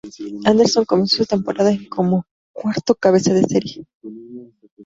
Anderson 0.47 0.83
comenzó 0.85 1.17
su 1.17 1.25
temporada 1.27 1.69
en 1.71 1.87
como 1.87 2.25
cuarto 2.55 2.95
cabeza 2.95 3.35
de 3.35 3.43
serie. 3.43 3.85